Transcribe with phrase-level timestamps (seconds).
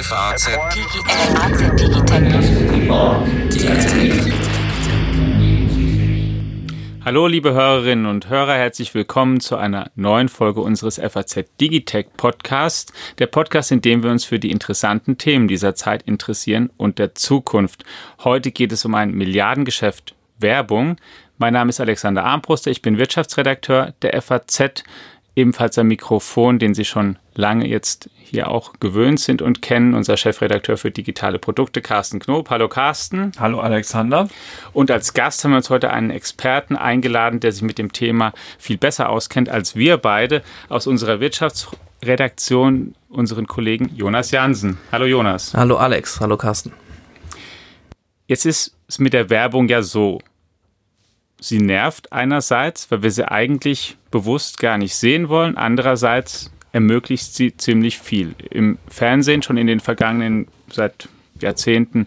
[0.00, 0.48] FAZ
[7.04, 12.92] Hallo liebe Hörerinnen und Hörer, herzlich willkommen zu einer neuen Folge unseres FAZ Digitech Podcast,
[13.18, 17.16] der Podcast, in dem wir uns für die interessanten Themen dieser Zeit interessieren und der
[17.16, 17.84] Zukunft.
[18.22, 20.96] Heute geht es um ein Milliardengeschäft Werbung.
[21.38, 24.84] Mein Name ist Alexander Armbruster, ich bin Wirtschaftsredakteur der FAZ
[25.34, 30.16] ebenfalls ein Mikrofon, den Sie schon lange jetzt hier auch gewöhnt sind und kennen, unser
[30.16, 32.50] Chefredakteur für digitale Produkte, Carsten Knob.
[32.50, 33.30] Hallo Carsten.
[33.38, 34.28] Hallo Alexander.
[34.72, 38.32] Und als Gast haben wir uns heute einen Experten eingeladen, der sich mit dem Thema
[38.58, 44.76] viel besser auskennt als wir beide aus unserer Wirtschaftsredaktion, unseren Kollegen Jonas Jansen.
[44.90, 45.54] Hallo Jonas.
[45.54, 46.20] Hallo Alex.
[46.20, 46.72] Hallo Carsten.
[48.26, 50.18] Jetzt ist es mit der Werbung ja so
[51.40, 55.56] sie nervt einerseits, weil wir sie eigentlich bewusst gar nicht sehen wollen.
[55.56, 58.36] Andererseits ermöglicht sie ziemlich viel.
[58.50, 61.08] Im Fernsehen schon in den vergangenen seit
[61.40, 62.06] Jahrzehnten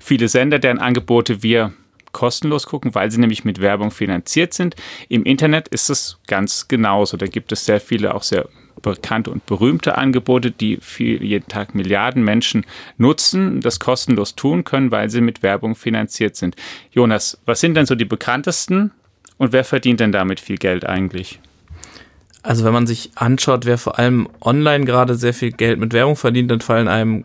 [0.00, 1.72] viele Sender, deren Angebote wir
[2.10, 4.74] kostenlos gucken, weil sie nämlich mit Werbung finanziert sind.
[5.08, 7.16] Im Internet ist es ganz genauso.
[7.16, 8.48] Da gibt es sehr viele auch sehr
[8.82, 12.66] bekannte und berühmte Angebote, die viel, jeden Tag Milliarden Menschen
[12.96, 16.56] nutzen, das kostenlos tun können, weil sie mit Werbung finanziert sind.
[16.90, 18.90] Jonas, was sind denn so die bekanntesten
[19.36, 21.38] und wer verdient denn damit viel Geld eigentlich?
[22.42, 26.16] Also wenn man sich anschaut, wer vor allem online gerade sehr viel Geld mit Werbung
[26.16, 27.24] verdient, dann fallen einem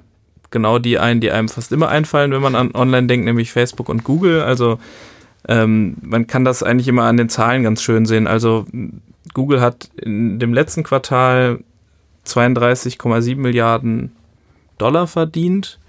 [0.52, 3.90] genau die ein, die einem fast immer einfallen, wenn man an online denkt, nämlich Facebook
[3.90, 4.42] und Google.
[4.42, 4.80] Also
[5.48, 8.28] ähm, man kann das eigentlich immer an den Zahlen ganz schön sehen.
[8.28, 8.66] Also
[9.34, 11.60] Google hat in dem letzten Quartal
[12.26, 14.12] 32,7 Milliarden
[14.78, 15.80] Dollar verdient.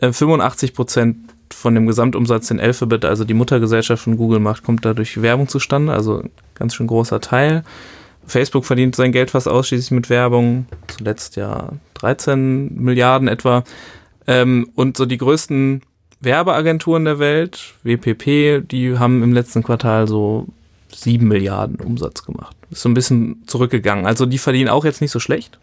[0.00, 1.16] 85 äh, Prozent
[1.52, 5.92] von dem Gesamtumsatz, den Alphabet, also die Muttergesellschaft von Google macht, kommt dadurch Werbung zustande,
[5.92, 7.64] also ganz schön großer Teil.
[8.26, 13.64] Facebook verdient sein Geld fast ausschließlich mit Werbung, zuletzt ja 13 Milliarden etwa.
[14.26, 15.82] Ähm, und so die größten
[16.20, 20.46] Werbeagenturen der Welt, WPP, die haben im letzten Quartal so
[20.94, 22.56] 7 Milliarden Umsatz gemacht.
[22.70, 24.06] Ist so ein bisschen zurückgegangen.
[24.06, 25.58] Also die verdienen auch jetzt nicht so schlecht.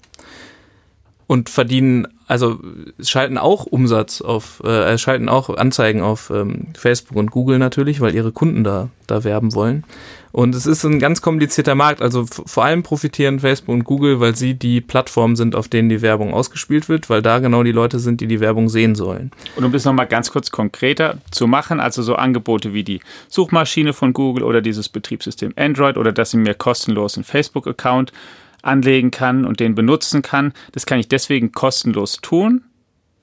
[1.32, 2.60] Und verdienen, also
[3.02, 8.14] schalten auch Umsatz auf, äh, schalten auch Anzeigen auf ähm, Facebook und Google natürlich, weil
[8.14, 9.86] ihre Kunden da, da werben wollen.
[10.34, 12.02] Und es ist ein ganz komplizierter Markt.
[12.02, 16.02] Also vor allem profitieren Facebook und Google, weil sie die Plattformen sind, auf denen die
[16.02, 19.32] Werbung ausgespielt wird, weil da genau die Leute sind, die die Werbung sehen sollen.
[19.56, 23.00] Und um das nochmal ganz kurz konkreter zu machen, also so Angebote wie die
[23.30, 28.12] Suchmaschine von Google oder dieses Betriebssystem Android oder dass ich mir kostenlos einen Facebook-Account
[28.62, 32.64] anlegen kann und den benutzen kann, das kann ich deswegen kostenlos tun,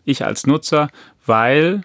[0.04, 0.88] ich als Nutzer,
[1.24, 1.82] weil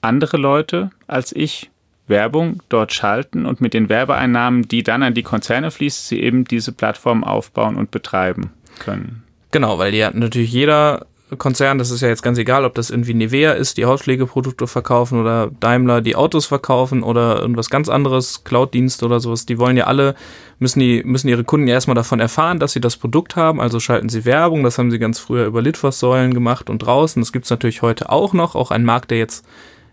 [0.00, 1.70] andere Leute als ich
[2.06, 6.44] Werbung dort schalten und mit den Werbeeinnahmen, die dann an die Konzerne fließen, sie eben
[6.44, 9.22] diese Plattform aufbauen und betreiben können.
[9.50, 11.06] Genau, weil ja natürlich jeder
[11.36, 15.20] Konzern, das ist ja jetzt ganz egal, ob das irgendwie Nivea ist, die Hautpflegeprodukte verkaufen
[15.20, 19.84] oder Daimler, die Autos verkaufen oder irgendwas ganz anderes, Cloud-Dienst oder sowas, die wollen ja
[19.84, 20.14] alle,
[20.58, 23.80] müssen die, müssen ihre Kunden ja erstmal davon erfahren, dass sie das Produkt haben, also
[23.80, 27.50] schalten sie Werbung, das haben sie ganz früher über Litfaßsäulen gemacht und draußen, das gibt's
[27.50, 29.44] natürlich heute auch noch, auch ein Markt, der jetzt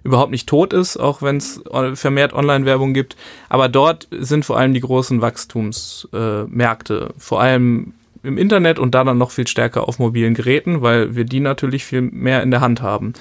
[0.05, 1.61] überhaupt nicht tot ist, auch wenn es
[1.95, 3.15] vermehrt Online-Werbung gibt.
[3.49, 7.93] Aber dort sind vor allem die großen Wachstumsmärkte, äh, vor allem
[8.25, 11.85] im Internet und da dann noch viel stärker auf mobilen Geräten, weil wir die natürlich
[11.85, 13.13] viel mehr in der Hand haben.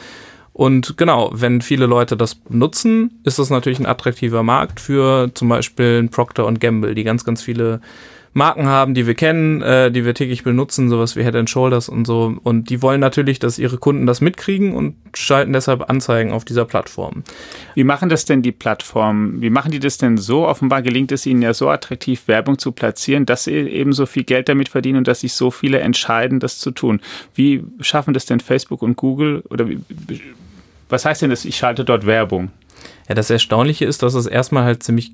[0.52, 5.48] Und genau, wenn viele Leute das nutzen, ist das natürlich ein attraktiver Markt für zum
[5.48, 7.80] Beispiel Procter Gamble, die ganz, ganz viele
[8.34, 11.88] Marken haben, die wir kennen, äh, die wir täglich benutzen, sowas wie Head and Shoulders
[11.88, 12.36] und so.
[12.42, 16.64] Und die wollen natürlich, dass ihre Kunden das mitkriegen und schalten deshalb Anzeigen auf dieser
[16.64, 17.22] Plattform.
[17.74, 19.40] Wie machen das denn die Plattformen?
[19.40, 20.48] Wie machen die das denn so?
[20.48, 24.24] Offenbar gelingt es ihnen ja so attraktiv, Werbung zu platzieren, dass sie eben so viel
[24.24, 27.00] Geld damit verdienen und dass sich so viele entscheiden, das zu tun.
[27.36, 29.44] Wie schaffen das denn Facebook und Google?
[29.48, 29.78] Oder wie,
[30.88, 32.50] was heißt denn das, ich schalte dort Werbung?
[33.08, 35.12] Ja, das Erstaunliche ist, dass es erstmal halt ziemlich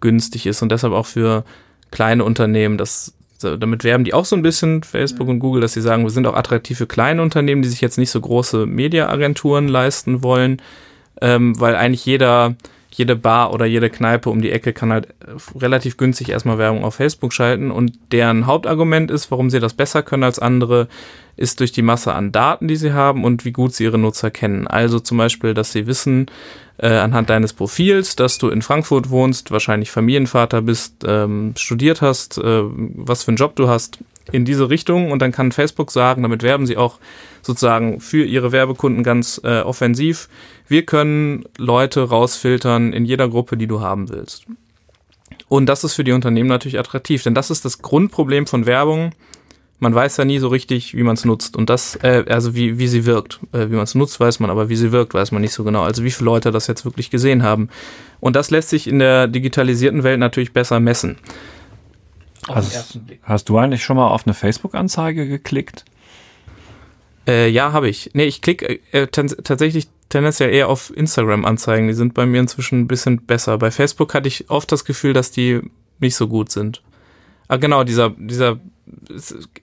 [0.00, 1.44] günstig ist und deshalb auch für
[1.90, 5.80] kleine Unternehmen, das damit werben die auch so ein bisschen, Facebook und Google, dass sie
[5.80, 9.68] sagen, wir sind auch attraktiv für kleine Unternehmen, die sich jetzt nicht so große Mediaagenturen
[9.68, 10.60] leisten wollen,
[11.20, 12.56] ähm, weil eigentlich jeder,
[12.90, 15.08] jede Bar oder jede Kneipe um die Ecke kann halt
[15.54, 20.02] relativ günstig erstmal Werbung auf Facebook schalten und deren Hauptargument ist, warum sie das besser
[20.02, 20.88] können als andere,
[21.36, 24.30] ist durch die Masse an Daten, die sie haben und wie gut sie ihre Nutzer
[24.30, 24.66] kennen.
[24.66, 26.26] Also zum Beispiel, dass sie wissen,
[26.78, 32.38] äh, anhand deines Profils, dass du in Frankfurt wohnst, wahrscheinlich Familienvater bist, ähm, studiert hast,
[32.38, 33.98] äh, was für einen Job du hast,
[34.32, 35.10] in diese Richtung.
[35.10, 36.98] Und dann kann Facebook sagen, damit werben sie auch
[37.42, 40.28] sozusagen für ihre Werbekunden ganz äh, offensiv.
[40.66, 44.46] Wir können Leute rausfiltern in jeder Gruppe, die du haben willst.
[45.48, 49.12] Und das ist für die Unternehmen natürlich attraktiv, denn das ist das Grundproblem von Werbung.
[49.80, 51.56] man weiß ja nie so richtig, wie man es nutzt.
[51.56, 53.40] Und das, äh, also wie, wie sie wirkt.
[53.52, 55.64] Äh, wie man es nutzt, weiß man, aber wie sie wirkt, weiß man nicht so
[55.64, 55.82] genau.
[55.82, 57.68] Also wie viele Leute das jetzt wirklich gesehen haben.
[58.20, 61.16] Und das lässt sich in der digitalisierten Welt natürlich besser messen.
[62.48, 65.84] Hast, hast du eigentlich schon mal auf eine Facebook-Anzeige geklickt?
[67.26, 68.10] Äh, ja, habe ich.
[68.14, 71.88] Nee, ich klicke äh, tatsächlich tendenziell eher auf Instagram-Anzeigen.
[71.88, 73.58] Die sind bei mir inzwischen ein bisschen besser.
[73.58, 75.60] Bei Facebook hatte ich oft das Gefühl, dass die
[75.98, 76.82] nicht so gut sind.
[77.48, 78.58] Ah, genau, dieser, dieser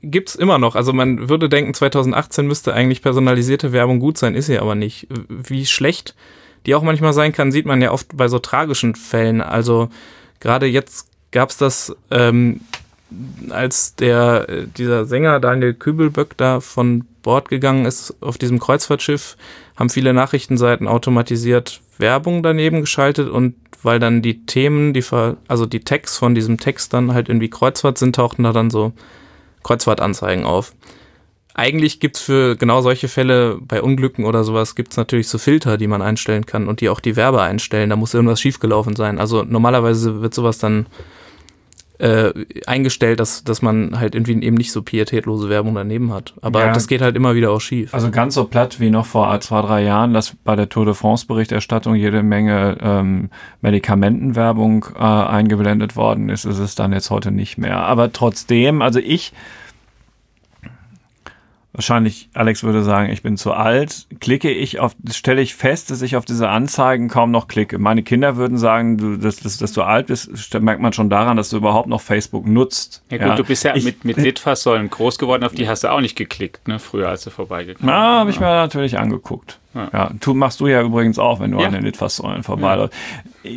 [0.02, 0.76] gibt's immer noch.
[0.76, 5.08] Also man würde denken, 2018 müsste eigentlich personalisierte Werbung gut sein, ist sie aber nicht.
[5.30, 6.16] Wie schlecht
[6.66, 9.42] die auch manchmal sein kann, sieht man ja oft bei so tragischen Fällen.
[9.42, 9.90] Also
[10.40, 12.62] gerade jetzt gab's das, ähm,
[13.50, 19.38] als der äh, dieser Sänger Daniel Kübelböck da von Bord gegangen ist auf diesem Kreuzfahrtschiff,
[19.76, 25.04] haben viele Nachrichtenseiten automatisiert Werbung daneben geschaltet und weil dann die Themen, die
[25.48, 28.94] also die Tags von diesem Text dann halt irgendwie Kreuzfahrt sind, tauchten da dann so
[29.64, 30.74] Kreuzfahrtanzeigen auf.
[31.54, 35.88] Eigentlich gibt's für genau solche Fälle bei Unglücken oder sowas gibt's natürlich so Filter, die
[35.88, 37.90] man einstellen kann und die auch die Werbe einstellen.
[37.90, 39.20] Da muss irgendwas schiefgelaufen sein.
[39.20, 40.88] Also normalerweise wird sowas dann
[42.00, 42.32] äh,
[42.66, 46.34] eingestellt, dass, dass man halt irgendwie eben nicht so pietätlose Werbung daneben hat.
[46.42, 47.94] Aber ja, das geht halt immer wieder auch schief.
[47.94, 50.94] Also ganz so platt wie noch vor zwei, drei Jahren, dass bei der Tour de
[50.94, 53.30] France Berichterstattung jede Menge ähm,
[53.62, 57.78] Medikamentenwerbung äh, eingeblendet worden ist, ist es dann jetzt heute nicht mehr.
[57.78, 59.34] Aber trotzdem, also ich
[61.76, 66.02] wahrscheinlich Alex würde sagen, ich bin zu alt, klicke ich auf, stelle ich fest, dass
[66.02, 67.78] ich auf diese Anzeigen kaum noch klicke.
[67.80, 70.30] Meine Kinder würden sagen, du, dass, dass, dass du alt bist,
[70.60, 73.04] merkt man schon daran, dass du überhaupt noch Facebook nutzt.
[73.12, 73.36] Ja gut, ja.
[73.36, 76.16] du bist ja ich, mit, mit Litfaßsäulen groß geworden, auf die hast du auch nicht
[76.16, 77.96] geklickt, ne, früher als du vorbeigekommen bist.
[77.96, 79.60] Na, habe ich mir natürlich angeguckt.
[79.74, 79.90] Ja.
[79.92, 81.68] ja, tu, machst du ja übrigens auch, wenn du ja.
[81.68, 82.98] an den Litfaßsäulen vorbeiläufst.
[83.44, 83.52] Ja.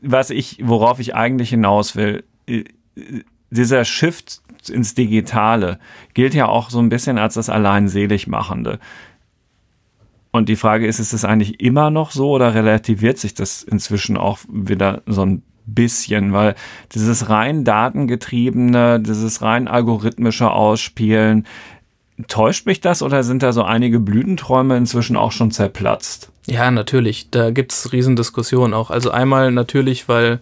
[0.00, 2.24] Was ich, worauf ich eigentlich hinaus will,
[3.50, 5.78] dieser Shift ins Digitale
[6.14, 8.78] gilt ja auch so ein bisschen als das allein selig machende.
[10.32, 14.16] Und die Frage ist, ist es eigentlich immer noch so oder relativiert sich das inzwischen
[14.16, 16.32] auch wieder so ein bisschen?
[16.32, 16.54] Weil
[16.94, 21.46] dieses rein datengetriebene, dieses rein algorithmische Ausspielen,
[22.28, 26.30] täuscht mich das oder sind da so einige Blütenträume inzwischen auch schon zerplatzt?
[26.46, 27.30] Ja, natürlich.
[27.30, 28.90] Da gibt es Riesendiskussionen auch.
[28.90, 30.40] Also einmal natürlich, weil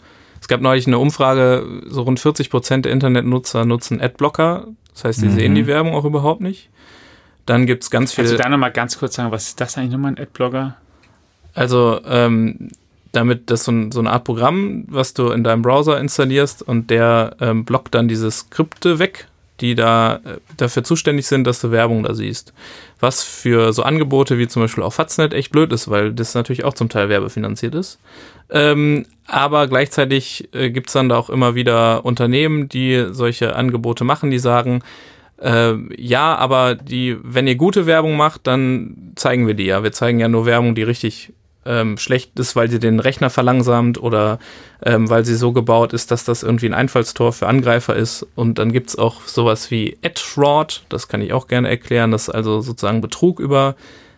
[0.48, 4.68] es gab neulich eine Umfrage, so rund 40 Prozent der Internetnutzer nutzen Adblocker.
[4.94, 5.34] Das heißt, sie mhm.
[5.34, 6.70] sehen die Werbung auch überhaupt nicht.
[7.44, 8.28] Dann gibt es ganz viele.
[8.28, 10.78] Kannst du da nochmal ganz kurz sagen, was ist das eigentlich nochmal ein Adblocker?
[11.52, 12.70] Also, ähm,
[13.12, 16.88] damit das so, ein, so, eine Art Programm, was du in deinem Browser installierst und
[16.88, 19.27] der ähm, blockt dann diese Skripte weg,
[19.60, 22.52] die da äh, dafür zuständig sind, dass du Werbung da siehst.
[23.00, 26.64] Was für so Angebote wie zum Beispiel auch Faznet echt blöd ist, weil das natürlich
[26.64, 27.98] auch zum Teil werbefinanziert ist.
[28.50, 34.04] Ähm, aber gleichzeitig äh, gibt es dann da auch immer wieder Unternehmen, die solche Angebote
[34.04, 34.82] machen, die sagen,
[35.40, 39.82] äh, ja, aber die, wenn ihr gute Werbung macht, dann zeigen wir die ja.
[39.82, 41.32] Wir zeigen ja nur Werbung, die richtig
[41.68, 44.38] ähm, schlecht ist, weil sie den Rechner verlangsamt oder
[44.84, 48.26] ähm, weil sie so gebaut ist, dass das irgendwie ein Einfallstor für Angreifer ist.
[48.34, 52.28] Und dann gibt's auch sowas wie Ad Fraud, das kann ich auch gerne erklären, das
[52.28, 53.76] ist also sozusagen Betrug über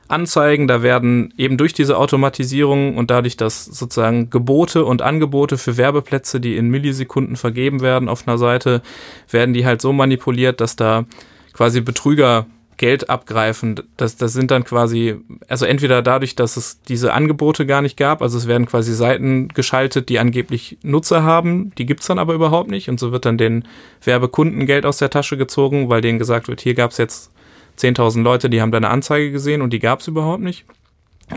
[0.08, 5.76] Anzeigen, da werden eben durch diese Automatisierung und dadurch, dass sozusagen Gebote und Angebote für
[5.76, 8.82] Werbeplätze, die in Millisekunden vergeben werden auf einer Seite,
[9.31, 11.05] werden die halt so manipuliert, dass da
[11.52, 12.47] quasi Betrüger
[12.81, 13.79] Geld abgreifen.
[13.99, 15.17] Das, das sind dann quasi,
[15.49, 19.49] also entweder dadurch, dass es diese Angebote gar nicht gab, also es werden quasi Seiten
[19.49, 23.37] geschaltet, die angeblich Nutzer haben, die gibt's dann aber überhaupt nicht und so wird dann
[23.37, 23.64] den
[24.02, 27.31] Werbekunden Geld aus der Tasche gezogen, weil denen gesagt wird, hier gab's jetzt
[27.78, 30.64] 10.000 Leute, die haben deine Anzeige gesehen und die gab es überhaupt nicht.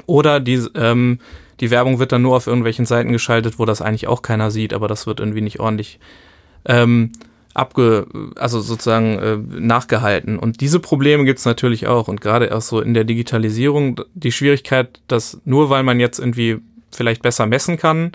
[0.05, 1.19] Oder die, ähm,
[1.59, 4.73] die Werbung wird dann nur auf irgendwelchen Seiten geschaltet, wo das eigentlich auch keiner sieht,
[4.73, 5.99] aber das wird irgendwie nicht ordentlich
[6.63, 7.11] ähm,
[7.53, 10.39] abge, also sozusagen äh, nachgehalten.
[10.39, 12.07] Und diese Probleme gibt es natürlich auch.
[12.07, 16.59] Und gerade auch so in der Digitalisierung die Schwierigkeit, dass nur weil man jetzt irgendwie
[16.91, 18.11] vielleicht besser messen kann,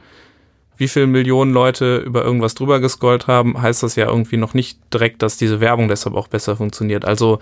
[0.77, 4.79] wie viele Millionen Leute über irgendwas drüber gescrollt haben, heißt das ja irgendwie noch nicht
[4.93, 7.05] direkt, dass diese Werbung deshalb auch besser funktioniert.
[7.05, 7.41] Also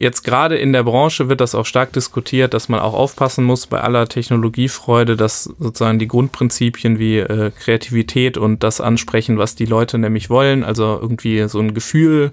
[0.00, 3.66] Jetzt gerade in der Branche wird das auch stark diskutiert, dass man auch aufpassen muss
[3.66, 9.64] bei aller Technologiefreude, dass sozusagen die Grundprinzipien wie äh, Kreativität und das ansprechen, was die
[9.64, 12.30] Leute nämlich wollen, also irgendwie so ein Gefühl,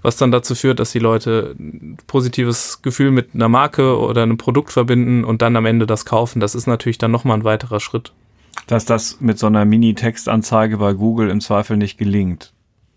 [0.00, 4.38] was dann dazu führt, dass die Leute ein positives Gefühl mit einer Marke oder einem
[4.38, 6.40] Produkt verbinden und dann am Ende das kaufen.
[6.40, 8.12] Das ist natürlich dann nochmal ein weiterer Schritt.
[8.68, 12.54] Dass das mit so einer Mini-Textanzeige bei Google im Zweifel nicht gelingt.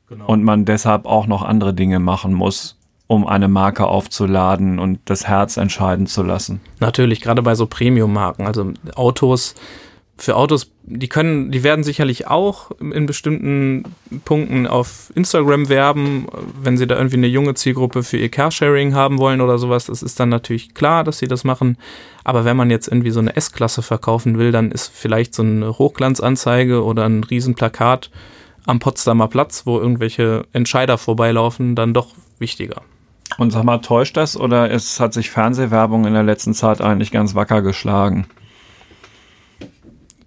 [0.08, 0.26] Genau.
[0.28, 2.75] Und man deshalb auch noch andere Dinge machen muss,
[3.08, 6.62] um eine Marke aufzuladen und das Herz entscheiden zu lassen.
[6.80, 9.56] Natürlich, gerade bei so Premium-Marken, also Autos,
[10.18, 13.84] für Autos, die können, die werden sicherlich auch in bestimmten
[14.24, 16.28] Punkten auf Instagram werben,
[16.62, 19.88] wenn sie da irgendwie eine junge Zielgruppe für ihr Carsharing haben wollen oder sowas.
[19.88, 21.78] Das ist dann natürlich klar, dass sie das machen.
[22.24, 25.78] Aber wenn man jetzt irgendwie so eine S-Klasse verkaufen will, dann ist vielleicht so eine
[25.78, 28.10] Hochglanzanzeige oder ein Riesenplakat
[28.66, 32.08] am Potsdamer Platz, wo irgendwelche Entscheider vorbeilaufen, dann doch
[32.40, 32.82] wichtiger.
[33.38, 37.12] Und sag mal, täuscht das oder es hat sich Fernsehwerbung in der letzten Zeit eigentlich
[37.12, 38.28] ganz wacker geschlagen?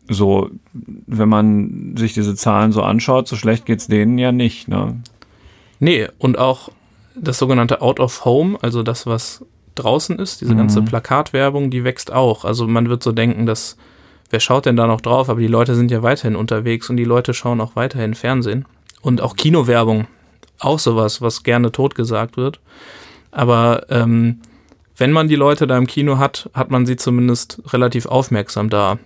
[0.08, 4.68] So, wenn man sich diese Zahlen so anschaut, so schlecht geht es denen ja nicht.
[4.68, 5.00] Ne?
[5.80, 6.70] Nee, und auch
[7.14, 10.58] das sogenannte Out of Home, also das, was draußen ist, diese mhm.
[10.58, 12.44] ganze Plakatwerbung, die wächst auch.
[12.44, 13.76] Also man wird so denken, dass
[14.30, 15.28] wer schaut denn da noch drauf?
[15.28, 18.64] Aber die Leute sind ja weiterhin unterwegs und die Leute schauen auch weiterhin Fernsehen.
[19.00, 20.06] Und auch Kinowerbung,
[20.58, 22.60] auch sowas, was gerne totgesagt wird.
[23.30, 24.40] Aber ähm,
[24.96, 28.98] wenn man die Leute da im Kino hat, hat man sie zumindest relativ aufmerksam da.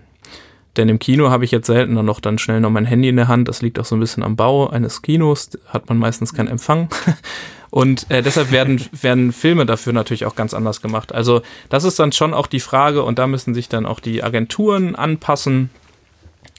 [0.76, 3.28] Denn im Kino habe ich jetzt seltener noch dann schnell noch mein Handy in der
[3.28, 3.46] Hand.
[3.48, 5.50] Das liegt auch so ein bisschen am Bau eines Kinos.
[5.68, 6.88] Hat man meistens keinen Empfang.
[7.72, 11.14] Und äh, deshalb werden, werden Filme dafür natürlich auch ganz anders gemacht.
[11.14, 11.40] Also
[11.70, 14.94] das ist dann schon auch die Frage und da müssen sich dann auch die Agenturen
[14.94, 15.70] anpassen,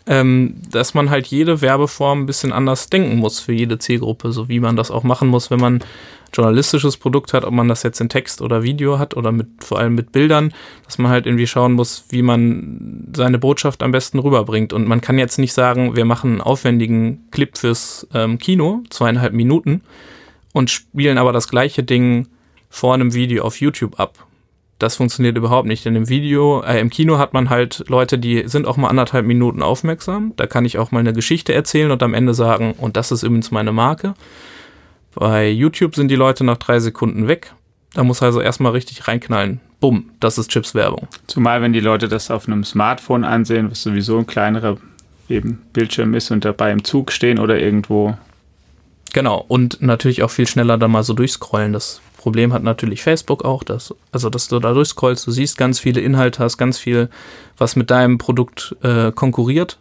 [0.05, 4.49] ähm, dass man halt jede Werbeform ein bisschen anders denken muss für jede Zielgruppe, so
[4.49, 5.83] wie man das auch machen muss, wenn man
[6.33, 9.79] journalistisches Produkt hat, ob man das jetzt in Text oder Video hat oder mit vor
[9.79, 14.19] allem mit Bildern, dass man halt irgendwie schauen muss, wie man seine Botschaft am besten
[14.19, 14.73] rüberbringt.
[14.73, 19.33] Und man kann jetzt nicht sagen, wir machen einen aufwendigen Clip fürs ähm, Kino, zweieinhalb
[19.33, 19.81] Minuten,
[20.53, 22.27] und spielen aber das gleiche Ding
[22.69, 24.25] vor einem Video auf YouTube ab.
[24.83, 25.85] Das funktioniert überhaupt nicht.
[25.85, 29.25] Denn im Video, äh, im Kino hat man halt Leute, die sind auch mal anderthalb
[29.25, 30.33] Minuten aufmerksam.
[30.35, 33.23] Da kann ich auch mal eine Geschichte erzählen und am Ende sagen, und das ist
[33.23, 34.13] übrigens meine Marke.
[35.15, 37.53] Bei YouTube sind die Leute nach drei Sekunden weg.
[37.93, 39.61] Da muss also erstmal richtig reinknallen.
[39.79, 41.07] Bumm, das ist Chips-Werbung.
[41.27, 44.75] Zumal, wenn die Leute das auf einem Smartphone ansehen, was sowieso ein kleinerer
[45.29, 48.17] eben Bildschirm ist und dabei im Zug stehen oder irgendwo.
[49.13, 51.71] Genau, und natürlich auch viel schneller da mal so durchscrollen.
[51.71, 55.81] Das Problem hat natürlich Facebook auch, dass, also dass du da durchscrollst, du siehst ganz
[55.81, 57.09] viele Inhalte, hast ganz viel,
[57.57, 59.77] was mit deinem Produkt äh, konkurriert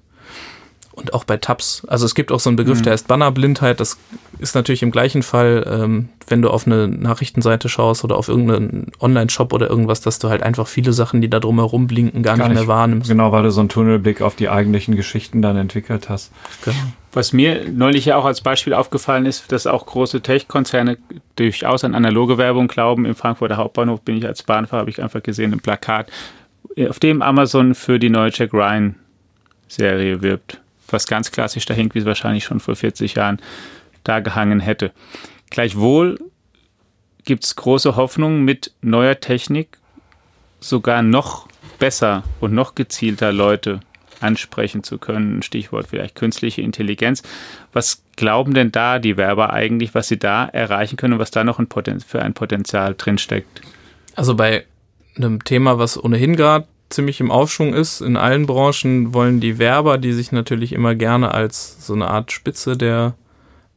[0.90, 1.84] und auch bei Tabs.
[1.86, 2.82] Also es gibt auch so einen Begriff, mhm.
[2.82, 3.78] der heißt Bannerblindheit.
[3.78, 3.96] Das
[4.40, 8.90] ist natürlich im gleichen Fall, ähm, wenn du auf eine Nachrichtenseite schaust oder auf irgendeinen
[8.98, 12.48] Online-Shop oder irgendwas, dass du halt einfach viele Sachen, die da drumherum blinken, gar, gar
[12.48, 13.08] nicht mehr wahrnimmst.
[13.08, 16.32] Genau, weil du so einen Tunnelblick auf die eigentlichen Geschichten dann entwickelt hast.
[16.64, 16.76] Genau.
[17.12, 20.96] Was mir neulich ja auch als Beispiel aufgefallen ist, dass auch große Tech-Konzerne
[21.36, 23.04] durchaus an analoge Werbung glauben.
[23.04, 26.10] Im Frankfurter Hauptbahnhof bin ich als Bahnfahrer, habe ich einfach gesehen, ein Plakat,
[26.88, 28.94] auf dem Amazon für die neue Jack Ryan
[29.68, 30.58] Serie wirbt
[30.92, 33.40] was ganz klassisch da hängt, wie es wahrscheinlich schon vor 40 Jahren
[34.04, 34.92] da gehangen hätte.
[35.50, 36.18] Gleichwohl
[37.24, 39.78] gibt es große Hoffnung, mit neuer Technik
[40.60, 43.80] sogar noch besser und noch gezielter Leute
[44.22, 45.42] ansprechen zu können.
[45.42, 47.22] Stichwort vielleicht künstliche Intelligenz.
[47.72, 51.44] Was glauben denn da die Werber eigentlich, was sie da erreichen können und was da
[51.44, 51.68] noch ein
[52.06, 53.62] für ein Potenzial drinsteckt?
[54.14, 54.64] Also bei
[55.16, 58.00] einem Thema, was ohnehin gerade ziemlich im Aufschwung ist.
[58.00, 62.32] In allen Branchen wollen die Werber, die sich natürlich immer gerne als so eine Art
[62.32, 63.14] Spitze der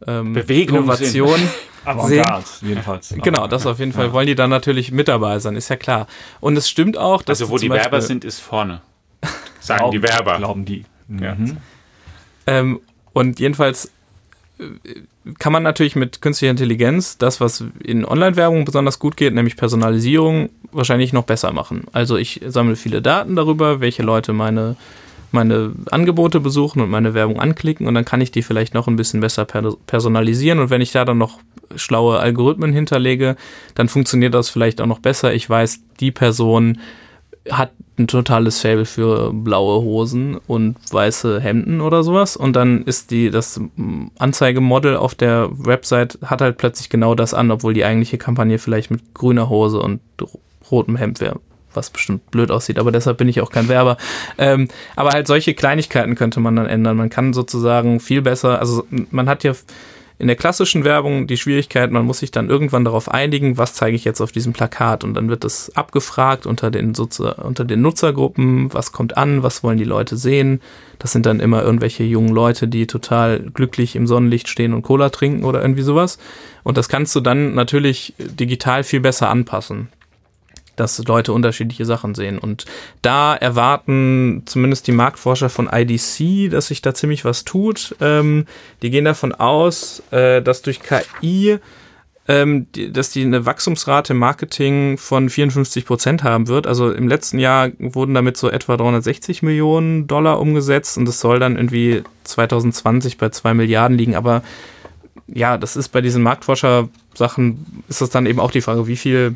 [0.06, 1.40] ähm, Bewegung Innovation
[2.08, 2.22] sehen.
[2.62, 3.16] jedenfalls.
[3.22, 4.14] Genau, das auf jeden Fall ja.
[4.14, 6.08] wollen die dann natürlich mit dabei sein, ist ja klar.
[6.40, 7.42] Und es stimmt auch, dass.
[7.42, 8.82] Also, wo die Werber sind, ist vorne.
[9.66, 10.38] Sagen glauben, die Werber.
[10.38, 10.86] Glauben die.
[11.08, 11.24] Mhm.
[11.24, 11.38] Ja.
[12.48, 12.80] Ähm,
[13.14, 13.92] und jedenfalls
[15.40, 20.50] kann man natürlich mit künstlicher Intelligenz das, was in Online-Werbung besonders gut geht, nämlich Personalisierung,
[20.72, 21.86] wahrscheinlich noch besser machen.
[21.92, 24.76] Also ich sammle viele Daten darüber, welche Leute meine,
[25.32, 28.96] meine Angebote besuchen und meine Werbung anklicken und dann kann ich die vielleicht noch ein
[28.96, 31.40] bisschen besser personalisieren und wenn ich da dann noch
[31.76, 33.36] schlaue Algorithmen hinterlege,
[33.74, 35.34] dann funktioniert das vielleicht auch noch besser.
[35.34, 36.80] Ich weiß, die Person
[37.50, 42.36] hat ein totales Fable für blaue Hosen und weiße Hemden oder sowas.
[42.36, 43.60] Und dann ist die, das
[44.20, 48.92] Anzeigemodel auf der Website hat halt plötzlich genau das an, obwohl die eigentliche Kampagne vielleicht
[48.92, 50.02] mit grüner Hose und
[50.70, 51.40] rotem Hemd wäre.
[51.74, 53.98] Was bestimmt blöd aussieht, aber deshalb bin ich auch kein Werber.
[54.38, 56.96] Ähm, aber halt solche Kleinigkeiten könnte man dann ändern.
[56.96, 59.54] Man kann sozusagen viel besser, also man hat ja
[60.18, 63.96] in der klassischen Werbung die Schwierigkeit, man muss sich dann irgendwann darauf einigen, was zeige
[63.96, 68.74] ich jetzt auf diesem Plakat und dann wird es abgefragt unter den, unter den Nutzergruppen,
[68.74, 70.62] was kommt an, was wollen die Leute sehen.
[71.00, 75.10] Das sind dann immer irgendwelche jungen Leute, die total glücklich im Sonnenlicht stehen und Cola
[75.10, 76.18] trinken oder irgendwie sowas.
[76.64, 79.90] Und das kannst du dann natürlich digital viel besser anpassen
[80.76, 82.38] dass Leute unterschiedliche Sachen sehen.
[82.38, 82.66] Und
[83.02, 87.96] da erwarten zumindest die Marktforscher von IDC, dass sich da ziemlich was tut.
[88.02, 88.46] Ähm,
[88.82, 91.60] die gehen davon aus, äh, dass durch KI
[92.28, 96.66] ähm, die, dass die eine Wachstumsrate im Marketing von 54 Prozent haben wird.
[96.66, 101.40] Also im letzten Jahr wurden damit so etwa 360 Millionen Dollar umgesetzt und es soll
[101.40, 104.16] dann irgendwie 2020 bei zwei Milliarden liegen.
[104.16, 104.42] Aber
[105.28, 109.36] ja, das ist bei diesen Marktforscher-Sachen, ist das dann eben auch die Frage, wie viel,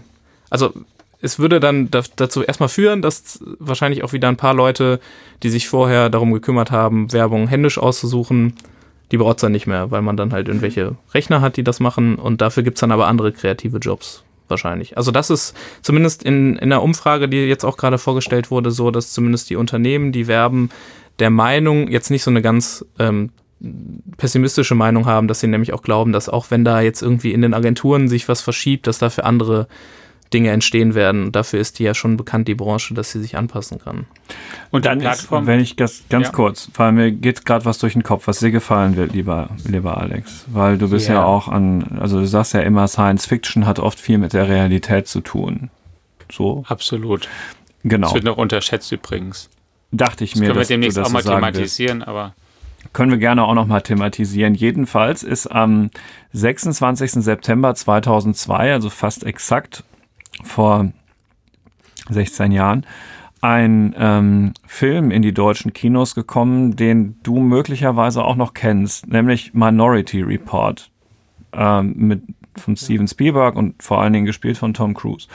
[0.50, 0.74] also
[1.22, 5.00] es würde dann dazu erstmal führen, dass wahrscheinlich auch wieder ein paar Leute,
[5.44, 8.54] die sich vorher darum gekümmert haben, Werbung händisch auszusuchen,
[9.12, 11.80] die braucht es dann nicht mehr, weil man dann halt irgendwelche Rechner hat, die das
[11.80, 14.98] machen und dafür gibt es dann aber andere kreative Jobs wahrscheinlich.
[14.98, 18.92] Also das ist zumindest in, in der Umfrage, die jetzt auch gerade vorgestellt wurde, so,
[18.92, 20.70] dass zumindest die Unternehmen, die werben,
[21.20, 23.32] der Meinung jetzt nicht so eine ganz ähm,
[24.18, 27.42] pessimistische Meinung haben, dass sie nämlich auch glauben, dass auch wenn da jetzt irgendwie in
[27.42, 29.68] den Agenturen sich was verschiebt, dass dafür andere
[30.34, 31.32] Dinge entstehen werden.
[31.32, 34.06] Dafür ist die ja schon bekannt, die Branche, dass sie sich anpassen kann.
[34.72, 36.34] Und dann ist, wenn ich das ganz ja.
[36.34, 39.98] kurz, weil mir geht gerade was durch den Kopf, was dir gefallen wird, lieber, lieber
[39.98, 40.46] Alex.
[40.48, 41.20] Weil du bist yeah.
[41.20, 44.48] ja auch an, also du sagst ja immer, Science Fiction hat oft viel mit der
[44.48, 45.70] Realität zu tun.
[46.32, 46.64] So.
[46.68, 47.28] Absolut.
[47.84, 48.08] Genau.
[48.08, 49.50] Das wird noch unterschätzt übrigens.
[49.92, 50.48] Dachte ich das mir.
[50.48, 52.36] Können wir demnächst auch mal thematisieren, aber.
[52.94, 54.54] Können wir gerne auch noch mal thematisieren.
[54.54, 55.90] Jedenfalls ist am
[56.34, 57.12] 26.
[57.14, 59.84] September 2002, also fast exakt
[60.43, 60.91] vor
[62.10, 62.86] 16 Jahren
[63.41, 69.53] ein ähm, Film in die deutschen Kinos gekommen, den du möglicherweise auch noch kennst, nämlich
[69.53, 70.91] Minority Report
[71.53, 72.22] ähm, mit
[72.58, 75.27] von Steven Spielberg und vor allen Dingen gespielt von Tom Cruise.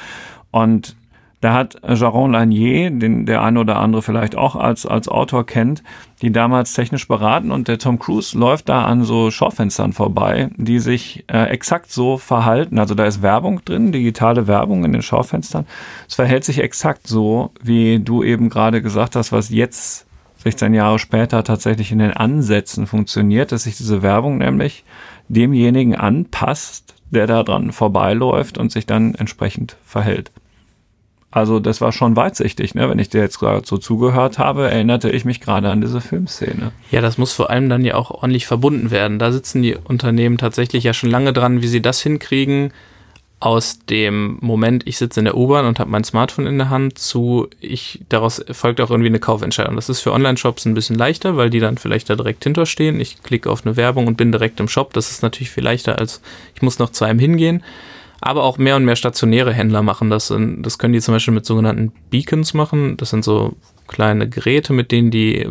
[0.51, 0.97] Und
[1.41, 5.83] da hat Jaron Lanier, den der eine oder andere vielleicht auch als, als Autor kennt,
[6.23, 10.79] die damals technisch beraten und der Tom Cruise läuft da an so Schaufenstern vorbei, die
[10.79, 12.79] sich äh, exakt so verhalten.
[12.79, 15.67] Also da ist Werbung drin, digitale Werbung in den Schaufenstern.
[16.09, 20.07] Es verhält sich exakt so, wie du eben gerade gesagt hast, was jetzt
[20.45, 24.85] 16 Jahre später tatsächlich in den Ansätzen funktioniert, dass sich diese Werbung nämlich
[25.29, 30.33] demjenigen anpasst, der da dran vorbeiläuft und sich dann entsprechend verhält.
[31.35, 32.89] Also das war schon weitsichtig, ne?
[32.89, 36.71] Wenn ich dir jetzt gerade so zugehört habe, erinnerte ich mich gerade an diese Filmszene.
[36.93, 39.19] Ja, das muss vor allem dann ja auch ordentlich verbunden werden.
[39.19, 42.73] Da sitzen die Unternehmen tatsächlich ja schon lange dran, wie sie das hinkriegen,
[43.41, 46.99] aus dem Moment, ich sitze in der U-Bahn und habe mein Smartphone in der Hand,
[46.99, 49.75] zu ich, daraus folgt auch irgendwie eine Kaufentscheidung.
[49.75, 53.01] Das ist für Online-Shops ein bisschen leichter, weil die dann vielleicht da direkt hinterstehen.
[53.01, 54.93] Ich klicke auf eine Werbung und bin direkt im Shop.
[54.93, 56.23] Das ist natürlich viel leichter, als
[56.55, 57.65] ich muss noch zu einem hingehen
[58.25, 60.33] aber auch mehr und mehr stationäre Händler machen das.
[60.59, 62.97] Das können die zum Beispiel mit sogenannten Beacons machen.
[62.97, 63.55] Das sind so
[63.87, 65.51] kleine Geräte, mit denen die äh,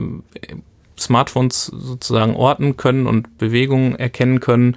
[0.97, 4.75] Smartphones sozusagen orten können und Bewegungen erkennen können.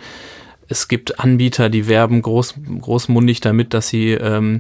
[0.68, 4.58] Es gibt Anbieter, die werben groß, großmundig damit, dass sie ähm,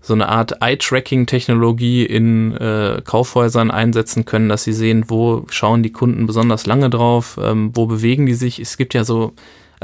[0.00, 5.92] so eine Art Eye-Tracking-Technologie in äh, Kaufhäusern einsetzen können, dass sie sehen, wo schauen die
[5.92, 8.58] Kunden besonders lange drauf, ähm, wo bewegen die sich.
[8.58, 9.32] Es gibt ja so,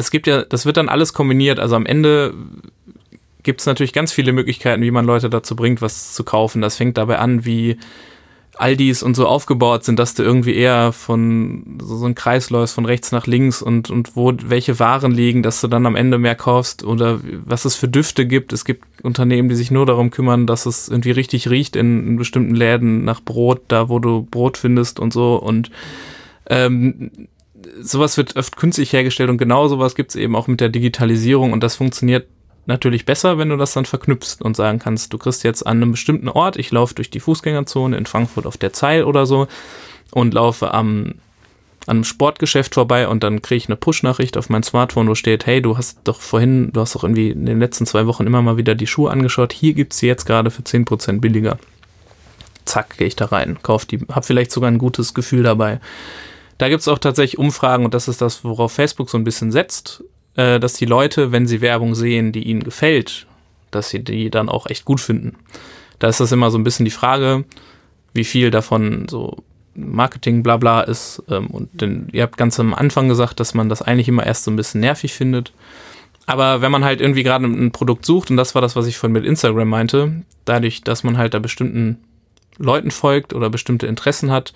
[0.01, 1.59] es gibt ja, das wird dann alles kombiniert.
[1.59, 2.35] Also am Ende
[3.43, 6.61] gibt es natürlich ganz viele Möglichkeiten, wie man Leute dazu bringt, was zu kaufen.
[6.61, 7.79] Das fängt dabei an, wie
[8.61, 12.75] Aldis und so aufgebaut sind, dass du irgendwie eher von so, so ein Kreis läufst
[12.75, 16.19] von rechts nach links und, und wo welche Waren liegen, dass du dann am Ende
[16.19, 18.53] mehr kaufst oder was es für Düfte gibt.
[18.53, 22.17] Es gibt Unternehmen, die sich nur darum kümmern, dass es irgendwie richtig riecht in, in
[22.17, 25.71] bestimmten Läden nach Brot, da wo du Brot findest und so und
[26.51, 27.11] ähm,
[27.81, 31.53] sowas wird oft künstlich hergestellt und genau sowas gibt es eben auch mit der Digitalisierung
[31.53, 32.27] und das funktioniert
[32.67, 35.93] natürlich besser, wenn du das dann verknüpfst und sagen kannst, du kriegst jetzt an einem
[35.93, 39.49] bestimmten Ort, ich laufe durch die Fußgängerzone in Frankfurt auf der Zeil oder so
[40.13, 41.15] und laufe am
[41.87, 45.47] an einem Sportgeschäft vorbei und dann kriege ich eine Push-Nachricht auf mein Smartphone, wo steht,
[45.47, 48.43] hey, du hast doch vorhin, du hast doch irgendwie in den letzten zwei Wochen immer
[48.43, 51.59] mal wieder die Schuhe angeschaut, hier gibt es sie jetzt gerade für 10% billiger.
[52.67, 55.81] Zack, gehe ich da rein, kauf die, hab vielleicht sogar ein gutes Gefühl dabei.
[56.61, 59.51] Da gibt es auch tatsächlich Umfragen und das ist das, worauf Facebook so ein bisschen
[59.51, 60.05] setzt
[60.37, 63.27] äh, dass die Leute, wenn sie Werbung sehen, die ihnen gefällt,
[63.71, 65.37] dass sie die dann auch echt gut finden.
[65.99, 67.45] Da ist das immer so ein bisschen die Frage,
[68.15, 69.37] wie viel davon so
[69.75, 71.23] Marketing blabla ist.
[71.29, 74.45] Ähm, und denn ihr habt ganz am Anfang gesagt, dass man das eigentlich immer erst
[74.45, 75.53] so ein bisschen nervig findet.
[76.27, 78.97] Aber wenn man halt irgendwie gerade ein Produkt sucht, und das war das, was ich
[78.97, 81.99] vorhin mit Instagram meinte, dadurch, dass man halt da bestimmten
[82.57, 84.53] Leuten folgt oder bestimmte Interessen hat,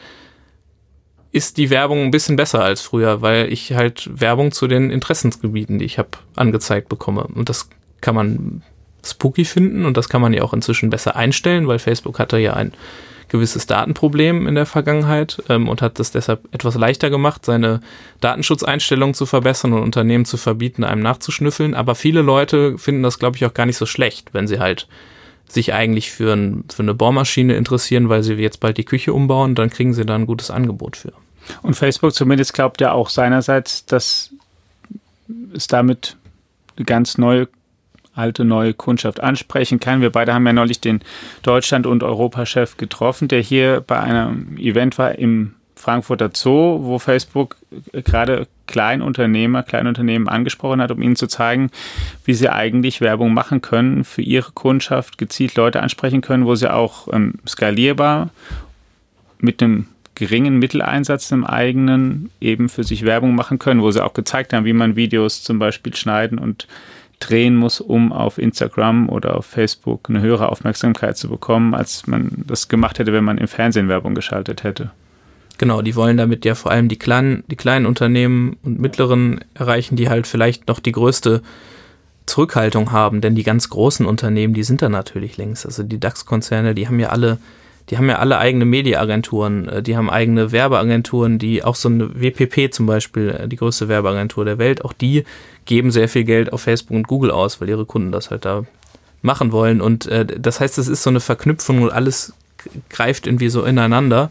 [1.35, 5.81] ist die Werbung ein bisschen besser als früher, weil ich halt Werbung zu den Interessensgebieten,
[5.81, 7.25] die ich habe, angezeigt bekomme.
[7.25, 7.69] Und das
[8.01, 8.63] kann man
[9.05, 12.55] spooky finden und das kann man ja auch inzwischen besser einstellen, weil Facebook hatte ja
[12.55, 12.73] ein
[13.29, 17.81] gewisses Datenproblem in der Vergangenheit ähm, und hat es deshalb etwas leichter gemacht, seine
[18.21, 21.75] Datenschutzeinstellungen zu verbessern und Unternehmen zu verbieten, einem nachzuschnüffeln.
[21.75, 24.87] Aber viele Leute finden das, glaube ich, auch gar nicht so schlecht, wenn sie halt
[25.49, 29.57] sich eigentlich für, ein, für eine Bohrmaschine interessieren, weil sie jetzt bald die Küche umbauen,
[29.57, 31.13] dann kriegen sie da ein gutes Angebot für.
[31.63, 34.31] Und Facebook zumindest glaubt ja auch seinerseits, dass
[35.53, 36.17] es damit
[36.77, 37.49] eine ganz neue
[38.15, 40.01] alte, neue Kundschaft ansprechen kann.
[40.01, 41.01] Wir beide haben ja neulich den
[41.43, 47.57] Deutschland- und Europachef getroffen, der hier bei einem Event war im Frankfurter Zoo, wo Facebook
[47.93, 51.71] gerade Kleinunternehmer, Kleinunternehmen angesprochen hat, um ihnen zu zeigen,
[52.25, 56.73] wie sie eigentlich Werbung machen können, für ihre Kundschaft gezielt Leute ansprechen können, wo sie
[56.73, 58.31] auch ähm, skalierbar
[59.39, 64.15] mit einem geringen Mitteleinsatz im eigenen eben für sich Werbung machen können, wo sie auch
[64.15, 66.67] gezeigt haben, wie man Videos zum Beispiel schneiden und
[67.21, 72.45] drehen muss, um auf Instagram oder auf Facebook eine höhere Aufmerksamkeit zu bekommen, als man
[72.47, 74.91] das gemacht hätte, wenn man im Fernsehen Werbung geschaltet hätte.
[75.59, 79.97] Genau, die wollen damit ja vor allem die kleinen, die kleinen Unternehmen und mittleren erreichen,
[79.97, 81.43] die halt vielleicht noch die größte
[82.27, 85.67] Zurückhaltung haben, denn die ganz großen Unternehmen, die sind da natürlich längst.
[85.67, 87.39] Also die DAX-Konzerne, die haben ja alle,
[87.91, 92.21] die haben ja alle eigene Mediaagenturen, äh, die haben eigene Werbeagenturen, die auch so eine
[92.21, 95.25] WPP zum Beispiel, äh, die größte Werbeagentur der Welt, auch die
[95.67, 98.65] geben sehr viel Geld auf Facebook und Google aus, weil ihre Kunden das halt da
[99.23, 99.81] machen wollen.
[99.81, 102.35] Und äh, das heißt, es ist so eine Verknüpfung und alles
[102.91, 104.31] greift irgendwie so ineinander.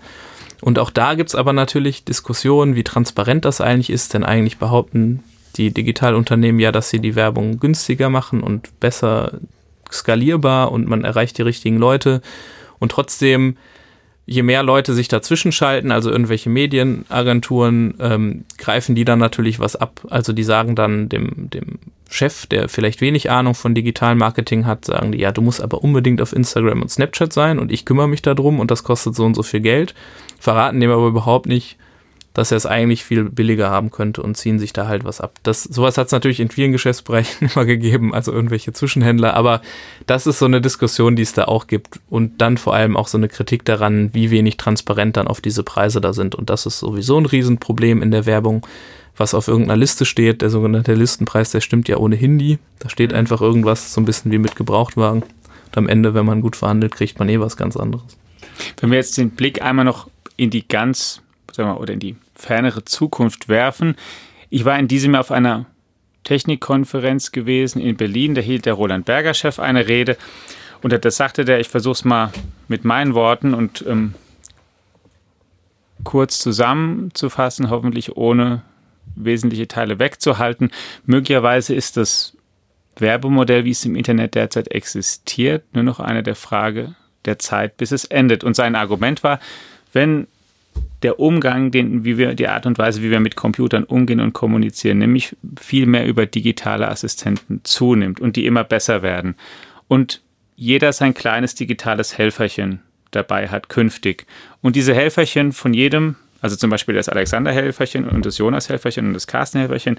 [0.62, 4.58] Und auch da gibt es aber natürlich Diskussionen, wie transparent das eigentlich ist, denn eigentlich
[4.58, 5.24] behaupten
[5.58, 9.34] die Digitalunternehmen ja, dass sie die Werbung günstiger machen und besser
[9.92, 12.22] skalierbar und man erreicht die richtigen Leute.
[12.80, 13.58] Und trotzdem,
[14.26, 19.76] je mehr Leute sich dazwischen schalten, also irgendwelche Medienagenturen, ähm, greifen die dann natürlich was
[19.76, 20.02] ab.
[20.10, 25.12] Also die sagen dann dem, dem Chef, der vielleicht wenig Ahnung von Digitalmarketing hat, sagen
[25.12, 28.22] die, ja, du musst aber unbedingt auf Instagram und Snapchat sein und ich kümmere mich
[28.22, 29.96] darum und das kostet so und so viel Geld,
[30.40, 31.78] verraten dem aber überhaupt nicht,
[32.34, 35.36] dass er es eigentlich viel billiger haben könnte und ziehen sich da halt was ab.
[35.43, 39.62] Das, sowas hat es natürlich in vielen Geschäftsbereichen immer gegeben, also irgendwelche Zwischenhändler, aber
[40.08, 43.08] das ist so eine Diskussion, die es da auch gibt und dann vor allem auch
[43.08, 46.65] so eine Kritik daran, wie wenig transparent dann auf diese Preise da sind und das
[46.65, 48.65] ist sowieso ein Riesenproblem in der Werbung
[49.17, 50.41] was auf irgendeiner Liste steht.
[50.41, 52.60] Der sogenannte Listenpreis, der stimmt ja ohnehin nie.
[52.80, 53.17] Da steht mhm.
[53.17, 55.22] einfach irgendwas, so ein bisschen wie mit Gebrauchtwagen.
[55.22, 58.17] Und am Ende, wenn man gut verhandelt, kriegt man eh was ganz anderes.
[58.80, 61.22] Wenn wir jetzt den Blick einmal noch in die ganz,
[61.54, 63.96] sagen wir, oder in die fernere Zukunft werfen.
[64.50, 65.66] Ich war in diesem Jahr auf einer
[66.24, 68.36] Technikkonferenz gewesen in Berlin.
[68.36, 70.18] Da hielt der Roland Berger Chef eine Rede.
[70.82, 72.32] Und da sagte der, ich versuche es mal
[72.68, 74.16] mit meinen Worten und ähm,
[76.04, 78.63] kurz zusammenzufassen, hoffentlich ohne
[79.16, 80.72] wesentliche Teile wegzuhalten.
[81.06, 82.36] Möglicherweise ist das
[82.98, 87.92] Werbemodell, wie es im Internet derzeit existiert, nur noch eine der Frage der Zeit, bis
[87.92, 88.44] es endet.
[88.44, 89.39] Und sein Argument war,
[89.94, 90.28] wenn
[91.04, 94.34] der Umgang, den, wie wir, die Art und Weise, wie wir mit Computern umgehen und
[94.34, 99.36] kommunizieren, nämlich viel mehr über digitale Assistenten zunimmt und die immer besser werden.
[99.88, 100.22] Und
[100.56, 102.80] jeder sein kleines digitales Helferchen
[103.12, 104.26] dabei hat künftig.
[104.62, 109.28] Und diese Helferchen von jedem also zum Beispiel das Alexander-Helferchen und das Jonas-Helferchen und das
[109.28, 109.98] Carsten-Helferchen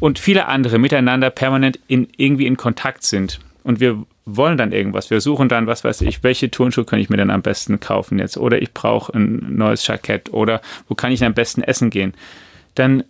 [0.00, 3.38] und viele andere miteinander permanent in, irgendwie in Kontakt sind.
[3.62, 5.10] Und wir wollen dann irgendwas.
[5.10, 8.18] Wir suchen dann, was weiß ich, welche Turnschuhe kann ich mir denn am besten kaufen
[8.18, 8.36] jetzt?
[8.36, 10.32] Oder ich brauche ein neues Jackett.
[10.32, 12.14] Oder wo kann ich am besten essen gehen?
[12.74, 13.04] Dann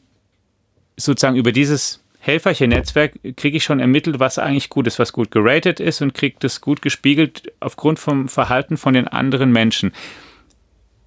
[0.97, 5.79] sozusagen über dieses Helferchen-Netzwerk kriege ich schon ermittelt, was eigentlich gut ist, was gut geratet
[5.79, 9.93] ist und kriege das gut gespiegelt aufgrund vom Verhalten von den anderen Menschen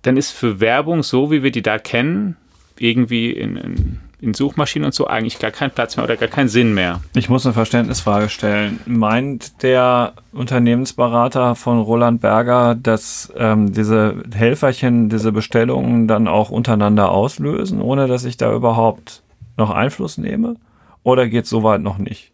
[0.08, 2.38] dann ist für Werbung, so wie wir die da kennen,
[2.80, 6.50] irgendwie in, in, in, Suchmaschinen und so eigentlich gar kein Platz mehr oder gar keinen
[6.50, 7.02] Sinn mehr.
[7.16, 8.80] Ich muss eine Verständnisfrage stellen.
[8.86, 17.12] Meint der Unternehmensberater von Roland Berger, dass ähm, diese Helferchen diese Bestellungen dann auch untereinander
[17.12, 19.24] auslösen, ohne dass ich da überhaupt
[19.58, 20.56] noch Einfluss nehme?
[21.04, 22.32] Oder geht es soweit noch nicht?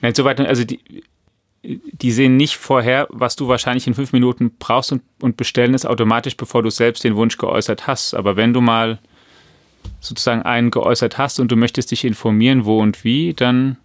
[0.00, 1.02] Nein, soweit, also die,
[1.66, 5.86] die sehen nicht vorher, was du wahrscheinlich in fünf Minuten brauchst und, und bestellen es
[5.86, 8.14] automatisch, bevor du selbst den Wunsch geäußert hast.
[8.14, 8.98] Aber wenn du mal
[10.00, 13.76] sozusagen einen geäußert hast und du möchtest dich informieren, wo und wie, dann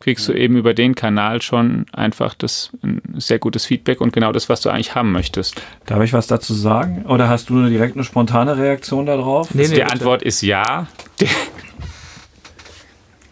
[0.00, 4.30] kriegst du eben über den Kanal schon einfach das ein sehr gutes Feedback und genau
[4.32, 5.60] das, was du eigentlich haben möchtest.
[5.86, 7.06] Darf ich was dazu sagen?
[7.06, 9.54] Oder hast du direkt eine spontane Reaktion darauf?
[9.54, 10.86] Nee, nee, die Antwort ist ja.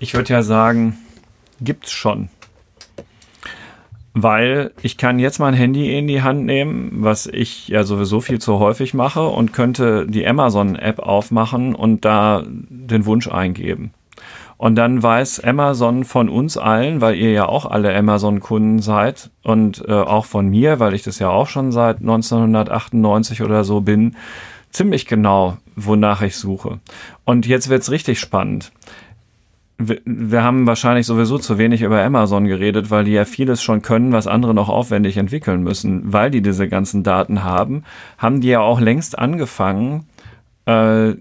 [0.01, 0.99] Ich würde ja sagen,
[1.61, 2.29] gibt's schon
[4.15, 8.41] weil ich kann jetzt mein Handy in die Hand nehmen, was ich ja sowieso viel
[8.41, 13.93] zu häufig mache und könnte die Amazon-App aufmachen und da den Wunsch eingeben.
[14.57, 19.85] Und dann weiß Amazon von uns allen, weil ihr ja auch alle Amazon-Kunden seid und
[19.89, 24.15] äh, auch von mir, weil ich das ja auch schon seit 1998 oder so bin,
[24.71, 26.79] ziemlich genau, wonach ich suche.
[27.25, 28.71] Und jetzt wird's richtig spannend
[30.05, 34.13] wir haben wahrscheinlich sowieso zu wenig über Amazon geredet, weil die ja vieles schon können,
[34.13, 36.13] was andere noch aufwendig entwickeln müssen.
[36.13, 37.85] Weil die diese ganzen Daten haben,
[38.19, 40.07] haben die ja auch längst angefangen,
[40.67, 41.15] äh,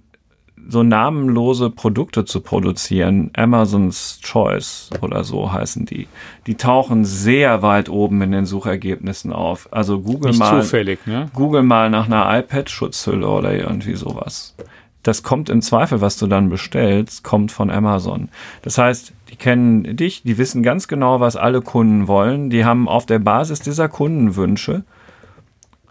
[0.67, 3.31] so namenlose Produkte zu produzieren.
[3.35, 6.07] Amazon's Choice oder so heißen die.
[6.47, 9.67] Die tauchen sehr weit oben in den Suchergebnissen auf.
[9.71, 11.29] Also Google Nicht mal, zufällig, ne?
[11.33, 14.55] Google mal nach einer iPad-Schutzhülle oder irgendwie sowas.
[15.03, 18.29] Das kommt im Zweifel, was du dann bestellst, kommt von Amazon.
[18.61, 22.49] Das heißt, die kennen dich, die wissen ganz genau, was alle Kunden wollen.
[22.49, 24.83] Die haben auf der Basis dieser Kundenwünsche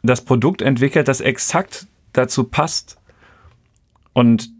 [0.02, 2.98] das Produkt entwickelt, das exakt dazu passt.
[4.12, 4.50] Und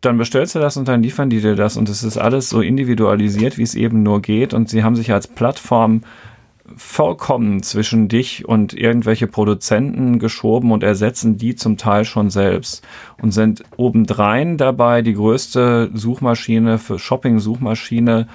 [0.00, 2.60] dann bestellst du das und dann liefern die dir das und es ist alles so
[2.60, 6.02] individualisiert, wie es eben nur geht und sie haben sich als Plattform
[6.76, 12.86] vollkommen zwischen dich und irgendwelche Produzenten geschoben und ersetzen die zum Teil schon selbst
[13.20, 18.26] und sind obendrein dabei die größte Suchmaschine für Shopping-Suchmaschine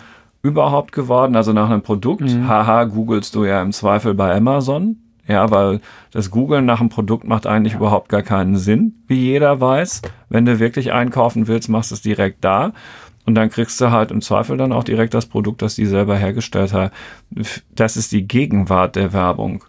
[0.43, 1.35] überhaupt geworden.
[1.35, 2.47] Also nach einem Produkt, mhm.
[2.47, 4.97] haha, googelst du ja im Zweifel bei Amazon.
[5.27, 7.79] Ja, weil das Googlen nach einem Produkt macht eigentlich ja.
[7.79, 10.01] überhaupt gar keinen Sinn, wie jeder weiß.
[10.29, 12.73] Wenn du wirklich einkaufen willst, machst du es direkt da.
[13.25, 16.17] Und dann kriegst du halt im Zweifel dann auch direkt das Produkt, das die selber
[16.17, 16.91] hergestellt haben.
[17.75, 19.63] Das ist die Gegenwart der Werbung.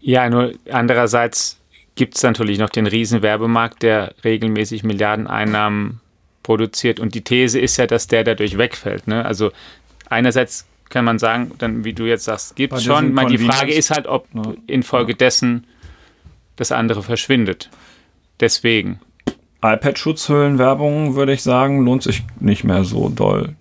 [0.00, 1.60] Ja, nur andererseits
[1.94, 6.00] gibt es natürlich noch den riesen Werbemarkt, der regelmäßig Milliardeneinnahmen
[6.42, 7.00] produziert.
[7.00, 9.08] Und die These ist ja, dass der dadurch wegfällt.
[9.08, 9.24] Ne?
[9.24, 9.50] Also
[10.08, 13.12] einerseits kann man sagen, dann wie du jetzt sagst, gibt es schon.
[13.12, 14.28] Man, die Frage ist halt, ob
[14.66, 15.66] infolgedessen
[16.56, 17.70] das andere verschwindet.
[18.40, 19.00] Deswegen
[19.74, 23.54] iPad-Schutzhüllenwerbung, würde ich sagen, lohnt sich nicht mehr so doll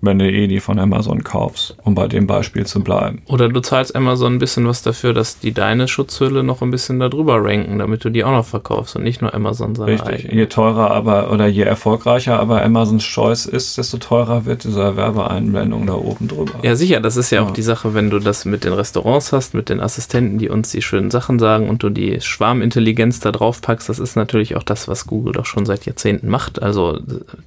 [0.00, 3.22] wenn du eh die von Amazon kaufst, um bei dem Beispiel zu bleiben.
[3.26, 7.00] Oder du zahlst Amazon ein bisschen was dafür, dass die deine Schutzhülle noch ein bisschen
[7.00, 10.26] darüber ranken, damit du die auch noch verkaufst und nicht nur Amazon seine Richtig.
[10.26, 10.34] Eigene.
[10.34, 15.86] Je teurer aber oder je erfolgreicher aber Amazons Choice ist, desto teurer wird diese Werbeeinblendung
[15.86, 16.52] da oben drüber.
[16.62, 19.32] Ja, sicher, das ist ja, ja, auch die Sache, wenn du das mit den Restaurants
[19.32, 23.32] hast, mit den Assistenten, die uns die schönen Sachen sagen und du die Schwarmintelligenz da
[23.32, 26.62] drauf packst, das ist natürlich auch das, was Google doch schon seit Jahrzehnten macht.
[26.62, 26.98] Also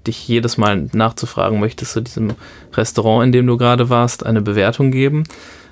[0.07, 2.33] dich jedes Mal nachzufragen, möchtest du diesem
[2.73, 5.23] Restaurant, in dem du gerade warst, eine Bewertung geben.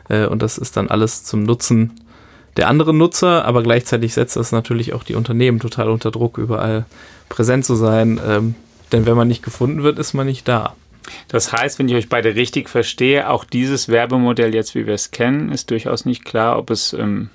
[0.10, 2.00] Äh, und das ist dann alles zum Nutzen
[2.58, 6.86] der anderen Nutzer, aber gleichzeitig setzt das natürlich auch die Unternehmen total unter Druck, überall
[7.30, 8.20] präsent zu sein.
[8.26, 8.56] Ähm,
[8.92, 10.76] denn wenn man nicht gefunden wird, ist man nicht da.
[11.28, 15.12] Das heißt, wenn ich euch beide richtig verstehe, auch dieses Werbemodell jetzt, wie wir es
[15.12, 17.30] kennen, ist durchaus nicht klar, ob es ähm,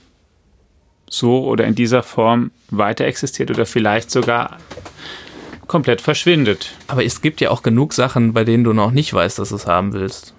[1.08, 4.58] so oder in dieser Form weiter existiert oder vielleicht sogar
[5.72, 6.74] komplett verschwindet.
[6.86, 9.54] Aber es gibt ja auch genug Sachen, bei denen du noch nicht weißt, dass du
[9.54, 10.34] es haben willst.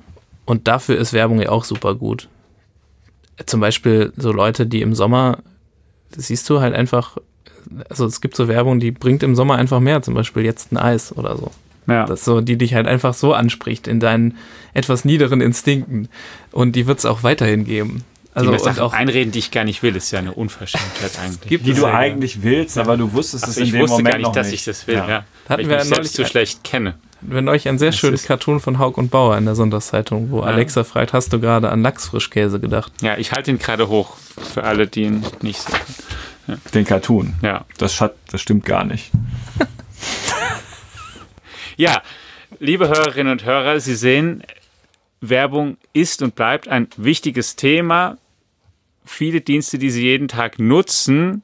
[0.45, 2.29] Und dafür ist Werbung ja auch super gut.
[3.47, 5.39] Zum Beispiel so Leute, die im Sommer,
[6.15, 7.17] siehst du halt einfach,
[7.89, 10.77] also es gibt so Werbung, die bringt im Sommer einfach mehr, zum Beispiel jetzt ein
[10.77, 11.49] Eis oder so.
[11.87, 12.05] Ja.
[12.05, 14.37] Das so, die dich halt einfach so anspricht in deinen
[14.75, 16.09] etwas niederen Instinkten.
[16.51, 18.03] Und die wird es auch weiterhin geben.
[18.33, 21.11] Also die mir Sachen auch einreden, die ich gar nicht will, ist ja eine Unverschämtheit
[21.23, 21.49] eigentlich.
[21.49, 24.51] Gibt die du eigentlich willst, aber du wusstest es in dem Moment gar nicht, dass
[24.51, 24.95] ich das will.
[24.95, 25.07] Ja.
[25.07, 25.25] Ja.
[25.49, 26.95] Hatten weil wir ich mich selbst zu schlecht kenne.
[27.21, 30.31] Wir haben euch einen sehr das schönen Cartoon von Haug und Bauer in der Sonderzeitung,
[30.31, 30.47] wo ja.
[30.47, 32.91] Alexa fragt, hast du gerade an Lachsfrischkäse gedacht?
[33.01, 35.79] Ja, ich halte ihn gerade hoch, für alle, die ihn nicht sehen.
[36.47, 36.57] Ja.
[36.73, 37.35] Den Cartoon?
[37.41, 37.65] Ja.
[37.77, 39.11] Das, Schat, das stimmt gar nicht.
[41.77, 42.01] ja,
[42.59, 44.43] liebe Hörerinnen und Hörer, Sie sehen,
[45.21, 48.17] Werbung ist und bleibt ein wichtiges Thema
[49.05, 51.43] viele Dienste, die sie jeden Tag nutzen,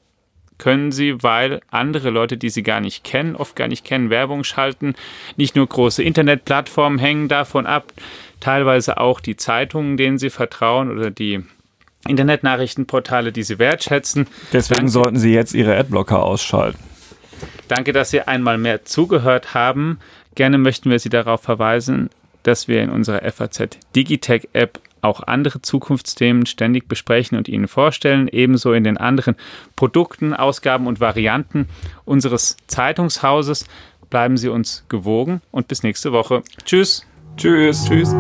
[0.57, 4.43] können sie, weil andere Leute, die sie gar nicht kennen, oft gar nicht kennen, Werbung
[4.43, 4.93] schalten.
[5.37, 7.93] Nicht nur große Internetplattformen hängen davon ab,
[8.39, 11.43] teilweise auch die Zeitungen, denen sie vertrauen oder die
[12.07, 14.27] Internetnachrichtenportale, die sie wertschätzen.
[14.53, 14.91] Deswegen Danke.
[14.91, 16.79] sollten Sie jetzt Ihre Adblocker ausschalten.
[17.67, 19.99] Danke, dass Sie einmal mehr zugehört haben.
[20.35, 22.09] Gerne möchten wir Sie darauf verweisen,
[22.49, 28.27] dass wir in unserer FAZ Digitech App auch andere Zukunftsthemen ständig besprechen und Ihnen vorstellen,
[28.27, 29.35] ebenso in den anderen
[29.75, 31.67] Produkten, Ausgaben und Varianten
[32.05, 33.65] unseres Zeitungshauses.
[34.09, 36.41] Bleiben Sie uns gewogen und bis nächste Woche.
[36.65, 37.05] Tschüss.
[37.37, 37.85] Tschüss.
[37.85, 38.13] Tschüss.